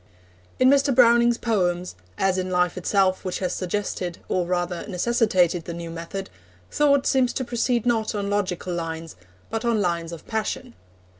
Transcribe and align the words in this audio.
In 0.57 0.67
Mr. 0.67 0.95
Browning's 0.95 1.37
poems, 1.37 1.93
as 2.17 2.39
in 2.39 2.49
life 2.49 2.75
itself 2.75 3.23
which 3.23 3.37
has 3.37 3.53
suggested, 3.53 4.17
or 4.29 4.47
rather 4.47 4.83
necessitated, 4.87 5.65
the 5.65 5.75
new 5.75 5.91
method, 5.91 6.31
thought 6.71 7.05
seems 7.05 7.31
to 7.33 7.45
proceed 7.45 7.85
not 7.85 8.15
on 8.15 8.27
logical 8.27 8.73
lines, 8.73 9.15
but 9.51 9.63
on 9.63 9.79
lines 9.79 10.11
of 10.11 10.25
passion. 10.25 10.73